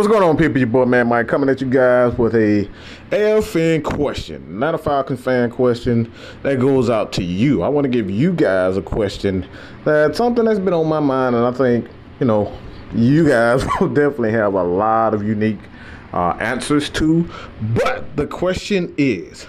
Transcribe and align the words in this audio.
What's 0.00 0.08
going 0.08 0.22
on, 0.22 0.38
people? 0.38 0.56
Your 0.56 0.66
boy, 0.66 0.86
man, 0.86 1.08
Mike, 1.08 1.28
coming 1.28 1.50
at 1.50 1.60
you 1.60 1.68
guys 1.68 2.16
with 2.16 2.34
a 2.34 2.66
AF 3.12 3.48
fan 3.48 3.82
question, 3.82 4.58
not 4.58 4.74
a 4.74 4.78
Falcon 4.78 5.18
fan 5.18 5.50
question 5.50 6.10
that 6.42 6.58
goes 6.58 6.88
out 6.88 7.12
to 7.12 7.22
you. 7.22 7.60
I 7.60 7.68
want 7.68 7.84
to 7.84 7.90
give 7.90 8.10
you 8.10 8.32
guys 8.32 8.78
a 8.78 8.80
question 8.80 9.46
that's 9.84 10.16
something 10.16 10.46
that's 10.46 10.58
been 10.58 10.72
on 10.72 10.86
my 10.86 11.00
mind, 11.00 11.36
and 11.36 11.44
I 11.44 11.52
think, 11.52 11.86
you 12.18 12.24
know, 12.24 12.50
you 12.94 13.28
guys 13.28 13.62
will 13.80 13.88
definitely 13.88 14.32
have 14.32 14.54
a 14.54 14.62
lot 14.64 15.12
of 15.12 15.22
unique 15.22 15.58
uh, 16.14 16.30
answers 16.40 16.88
to. 16.88 17.28
But 17.60 18.16
the 18.16 18.26
question 18.26 18.94
is 18.96 19.48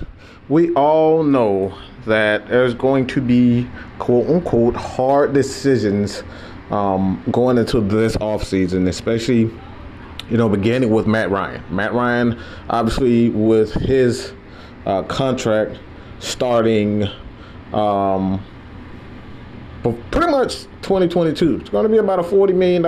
we 0.50 0.74
all 0.74 1.24
know 1.24 1.78
that 2.08 2.50
there's 2.50 2.74
going 2.74 3.08
to 3.08 3.22
be 3.22 3.70
quote 4.00 4.30
unquote 4.30 4.76
hard 4.76 5.32
decisions 5.32 6.24
um, 6.72 7.24
going 7.32 7.58
into 7.58 7.80
this 7.80 8.18
offseason, 8.18 8.90
especially, 8.90 9.50
you 10.30 10.38
know, 10.38 10.50
beginning 10.50 10.92
with 10.92 11.08
Matt 11.08 11.30
Ryan. 11.30 11.64
Matt 11.70 11.94
Ryan, 11.94 12.40
obviously, 12.70 13.30
with 13.30 13.74
his 13.74 14.34
uh, 14.86 15.04
contract 15.04 15.80
starting 16.20 17.08
um, 17.74 18.44
pretty 20.12 20.32
much 20.32 20.64
2022. 20.82 21.58
It's 21.58 21.70
going 21.70 21.84
to 21.84 21.90
be 21.90 21.98
about 21.98 22.20
a 22.20 22.24
$40 22.24 22.54
million 22.54 22.86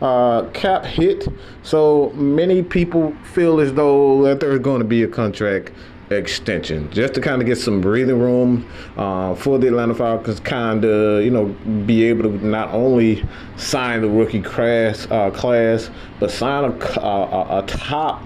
uh, 0.00 0.48
cap 0.52 0.84
hit. 0.84 1.26
So 1.62 2.10
many 2.10 2.62
people 2.62 3.14
feel 3.32 3.60
as 3.60 3.72
though 3.74 4.22
that 4.22 4.40
there's 4.40 4.60
going 4.60 4.80
to 4.80 4.86
be 4.86 5.02
a 5.02 5.08
contract 5.08 5.72
extension 6.16 6.90
just 6.90 7.14
to 7.14 7.20
kind 7.20 7.40
of 7.40 7.46
get 7.46 7.56
some 7.56 7.80
breathing 7.80 8.18
room 8.18 8.68
uh, 8.96 9.34
for 9.34 9.58
the 9.58 9.68
Atlanta 9.68 9.94
Falcons, 9.94 10.40
kind 10.40 10.84
of 10.84 11.24
you 11.24 11.30
know 11.30 11.46
be 11.86 12.04
able 12.04 12.24
to 12.24 12.46
not 12.46 12.72
only 12.72 13.24
sign 13.56 14.02
the 14.02 14.08
rookie 14.08 14.42
class, 14.42 15.06
uh, 15.10 15.30
class 15.30 15.90
but 16.20 16.30
sign 16.30 16.64
a, 16.64 17.00
a, 17.00 17.58
a 17.58 17.64
top. 17.66 18.22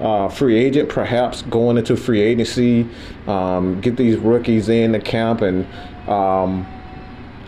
Uh, 0.00 0.28
free 0.28 0.58
agent, 0.58 0.88
perhaps 0.88 1.42
going 1.42 1.78
into 1.78 1.96
free 1.96 2.20
agency, 2.20 2.84
um, 3.28 3.80
get 3.80 3.96
these 3.96 4.16
rookies 4.16 4.68
in 4.68 4.90
the 4.90 4.98
camp, 4.98 5.40
and 5.40 5.64
um, 6.08 6.66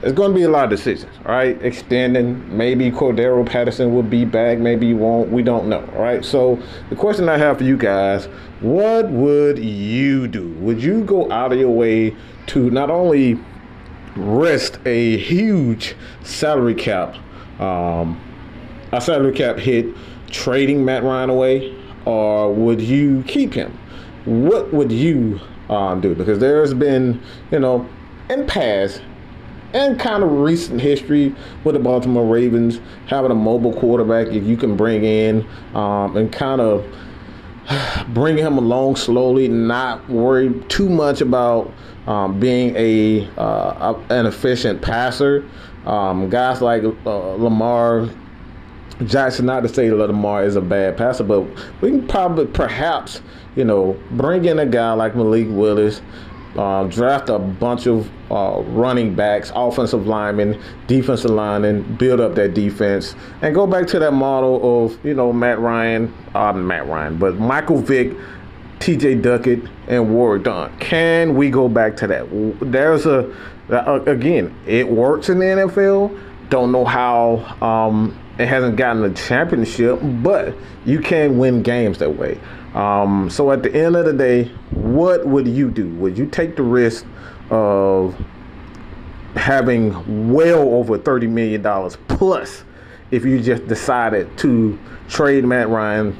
it's 0.07 0.15
going 0.15 0.31
to 0.31 0.35
be 0.37 0.45
a 0.45 0.49
lot 0.49 0.63
of 0.63 0.71
decisions, 0.71 1.13
right? 1.25 1.61
Extending, 1.65 2.57
maybe 2.57 2.93
Cordarrelle 2.93 3.45
Patterson 3.45 3.93
will 3.93 4.05
be 4.05 4.25
back, 4.25 4.57
maybe 4.59 4.87
he 4.87 4.95
won't. 4.95 5.33
We 5.33 5.43
don't 5.43 5.69
know, 5.69 5.81
right? 5.97 6.25
So 6.25 6.63
the 6.91 6.95
question 6.95 7.29
I 7.29 7.37
have 7.39 7.59
for 7.59 7.65
you 7.65 7.77
guys: 7.77 8.27
What 8.61 9.11
would 9.11 9.59
you 9.59 10.29
do? 10.29 10.51
Would 10.61 10.81
you 10.81 11.03
go 11.03 11.29
out 11.33 11.53
of 11.53 11.59
your 11.59 11.71
way 11.71 12.15
to 12.47 12.71
not 12.71 12.89
only 12.89 13.37
risk 14.15 14.79
a 14.87 15.17
huge 15.17 15.97
salary 16.23 16.77
cap, 16.77 17.17
um, 17.61 18.21
a 18.93 19.01
salary 19.01 19.33
cap 19.33 19.59
hit, 19.59 19.87
trading 20.31 20.85
Matt 20.85 21.03
Ryan 21.03 21.31
away, 21.31 21.77
or 22.05 22.55
would 22.55 22.81
you 22.81 23.25
keep 23.25 23.55
him? 23.55 23.77
What 24.25 24.73
would 24.73 24.93
you 24.93 25.41
um, 25.69 26.01
do? 26.01 26.15
Because 26.15 26.39
there's 26.39 26.75
been, 26.75 27.21
you 27.51 27.59
know, 27.59 27.89
in 28.31 28.47
past 28.47 29.03
and 29.77 30.01
kind 30.01 30.23
of 30.23 30.33
recent 30.33 30.81
history 30.81 31.35
with 31.63 31.75
the 31.75 31.79
Baltimore 31.79 32.25
Ravens 32.25 32.81
having 33.07 33.31
a 33.31 33.35
mobile 33.35 33.75
quarterback 33.75 34.29
if 34.29 34.45
you 34.45 34.57
can 34.57 34.75
bring 34.75 35.05
in 35.05 35.47
um, 35.75 36.17
and 36.17 36.33
kind 36.33 36.61
of 36.63 36.85
bring 38.09 38.39
him 38.39 38.57
along 38.57 38.97
slowly, 38.97 39.49
not 39.49 40.09
worry 40.09 40.59
too 40.69 40.89
much 40.89 41.21
about 41.21 41.71
um, 42.07 42.41
being 42.41 42.75
a 42.77 43.29
uh, 43.37 44.01
an 44.09 44.27
efficient 44.27 44.81
passer. 44.81 45.47
Um, 45.85 46.31
guys 46.31 46.63
like 46.63 46.83
uh, 46.83 47.35
Lamar 47.35 48.09
Jackson, 49.05 49.45
not 49.45 49.61
to 49.61 49.69
say 49.69 49.91
Lamar 49.91 50.45
is 50.45 50.57
a 50.57 50.61
bad 50.63 50.97
passer, 50.97 51.25
but 51.25 51.43
we 51.83 51.91
can 51.91 52.09
probably 52.09 52.47
perhaps 52.47 53.21
you 53.57 53.65
know 53.65 54.01
bring 54.13 54.47
in 54.47 54.59
a 54.59 54.67
guy 54.67 54.93
like 54.95 55.15
Malik 55.15 55.49
Willis 55.51 56.01
uh, 56.57 56.85
draft 56.85 57.29
a 57.29 57.39
bunch 57.39 57.87
of 57.87 58.11
uh, 58.31 58.61
running 58.69 59.15
backs, 59.15 59.53
offensive 59.55 60.07
linemen, 60.07 60.61
defensive 60.87 61.31
linemen, 61.31 61.97
build 61.97 62.21
up 62.21 62.35
that 62.35 62.55
defense, 62.55 63.15
and 63.43 63.55
go 63.55 63.67
back 63.67 63.87
to 63.89 63.99
that 63.99 64.13
model 64.13 64.85
of 64.85 65.05
you 65.05 65.15
know 65.15 65.33
Matt 65.33 65.59
Ryan, 65.59 66.13
uh, 66.35 66.53
Matt 66.53 66.87
Ryan, 66.87 67.19
but 67.19 67.37
Michael 67.37 67.79
Vick, 67.79 68.17
T.J. 68.81 69.17
Duckett, 69.17 69.63
and 69.89 70.15
Warrick 70.15 70.45
Dunn. 70.45 70.77
Can 70.79 71.35
we 71.35 71.51
go 71.51 71.69
back 71.69 71.97
to 71.99 72.07
that? 72.07 72.27
There's 72.61 73.07
a 73.07 73.35
again, 73.69 74.55
it 74.67 74.89
works 74.89 75.29
in 75.29 75.39
the 75.39 75.45
NFL. 75.45 76.21
Don't 76.49 76.71
know 76.71 76.85
how 76.85 77.39
um, 77.61 78.17
it 78.39 78.47
hasn't 78.47 78.77
gotten 78.77 79.05
a 79.05 79.13
championship, 79.13 79.99
but 80.23 80.55
you 80.85 81.01
can 81.01 81.39
win 81.39 81.63
games 81.63 81.99
that 81.99 82.17
way. 82.17 82.39
Um, 82.75 83.31
so 83.31 83.51
at 83.51 83.63
the 83.63 83.75
end 83.75 83.97
of 83.97 84.05
the 84.05 84.13
day, 84.13 84.51
what 84.95 85.27
would 85.27 85.49
you 85.49 85.71
do? 85.71 85.89
Would 85.97 86.17
you 86.17 86.27
take 86.27 86.57
the 86.57 86.63
risk 86.63 87.05
of 87.51 88.17
having 89.35 90.33
well 90.33 90.69
over 90.75 90.99
$30 90.99 91.29
million 91.29 91.63
plus 92.09 92.65
if 93.11 93.25
you 93.25 93.41
just 93.41 93.67
decided 93.67 94.37
to 94.39 94.79
trade 95.09 95.45
Matt 95.45 95.69
Ryan 95.69 96.17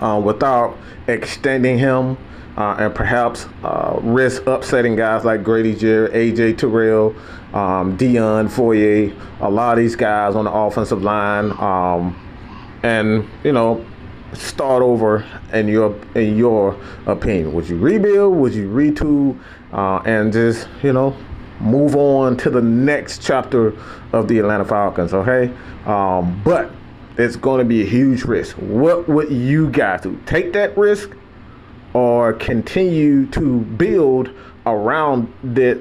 uh, 0.00 0.20
without 0.24 0.76
extending 1.08 1.78
him 1.78 2.16
uh, 2.56 2.76
and 2.78 2.94
perhaps 2.94 3.46
uh, 3.62 3.98
risk 4.02 4.46
upsetting 4.46 4.96
guys 4.96 5.24
like 5.24 5.42
Grady 5.42 5.74
Jarrett, 5.74 6.12
AJ 6.12 6.58
Terrell, 6.58 7.14
um, 7.52 7.96
Dion 7.96 8.48
Foyer, 8.48 9.12
a 9.40 9.50
lot 9.50 9.76
of 9.76 9.84
these 9.84 9.96
guys 9.96 10.34
on 10.34 10.46
the 10.46 10.52
offensive 10.52 11.02
line. 11.02 11.52
Um, 11.58 12.16
and, 12.82 13.28
you 13.44 13.52
know, 13.52 13.84
start 14.32 14.82
over 14.82 15.24
in 15.52 15.68
your 15.68 15.98
in 16.14 16.36
your 16.36 16.78
opinion? 17.06 17.52
Would 17.54 17.68
you 17.68 17.78
rebuild? 17.78 18.36
Would 18.36 18.54
you 18.54 18.68
retool 18.68 19.38
uh, 19.72 20.02
and 20.04 20.32
just 20.32 20.68
you 20.82 20.92
know 20.92 21.16
move 21.60 21.96
on 21.96 22.36
to 22.36 22.50
the 22.50 22.62
next 22.62 23.22
chapter 23.22 23.72
of 24.12 24.28
the 24.28 24.38
Atlanta 24.38 24.64
Falcons? 24.64 25.14
Okay, 25.14 25.52
um, 25.86 26.40
but 26.44 26.70
it's 27.18 27.36
going 27.36 27.58
to 27.58 27.64
be 27.64 27.82
a 27.82 27.86
huge 27.86 28.24
risk. 28.24 28.56
What 28.56 29.08
would 29.08 29.30
you 29.30 29.70
guys 29.70 30.02
do? 30.02 30.20
Take 30.26 30.52
that 30.52 30.76
risk 30.76 31.10
or 31.94 32.34
continue 32.34 33.26
to 33.28 33.60
build 33.60 34.30
around 34.66 35.32
that 35.42 35.80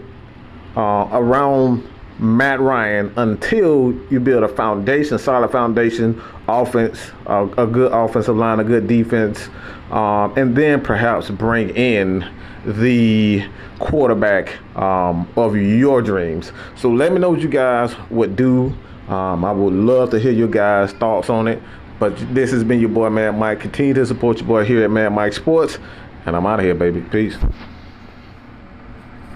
uh, 0.78 1.10
around 1.12 1.88
Matt 2.20 2.60
Ryan 2.62 3.12
until 3.18 3.94
you 4.10 4.20
build 4.20 4.44
a 4.44 4.48
foundation, 4.48 5.18
solid 5.20 5.52
foundation, 5.52 6.22
offense, 6.48 7.12
a 7.26 7.68
good 7.70 7.92
offensive 7.92 8.36
line, 8.38 8.60
a 8.60 8.64
good 8.64 8.88
defense, 8.88 9.50
um, 9.92 10.38
and 10.38 10.56
then 10.56 10.82
perhaps 10.82 11.30
bring 11.30 11.70
in 11.72 12.26
the 12.66 13.46
quarterback 13.80 14.58
um, 14.78 15.28
of 15.36 15.56
your 15.56 16.02
dreams. 16.02 16.52
So 16.76 16.90
let 16.90 17.12
me 17.12 17.20
know 17.20 17.32
what 17.32 17.42
you 17.42 17.50
guys 17.50 17.96
would 18.10 18.36
do. 18.36 18.74
Um, 19.08 19.46
I 19.46 19.52
would 19.52 19.74
love 19.74 20.10
to 20.12 20.20
hear 20.20 20.32
your 20.32 20.48
guys' 20.48 20.92
thoughts 20.94 21.30
on 21.30 21.48
it. 21.48 21.62
But 22.00 22.18
this 22.34 22.52
has 22.52 22.64
been 22.64 22.80
your 22.80 22.90
boy, 22.90 23.10
Mad 23.10 23.38
Mike. 23.38 23.60
Continue 23.60 23.94
to 23.94 24.06
support 24.06 24.40
your 24.40 24.48
boy 24.48 24.66
here 24.66 24.84
at 24.84 24.92
Mad 24.92 25.10
Mike 25.10 25.34
Sports. 25.34 25.78
And 26.26 26.36
I'm 26.36 26.46
out 26.46 26.60
of 26.60 26.66
here, 26.66 26.76
baby. 26.76 27.02
Peace. 27.02 27.38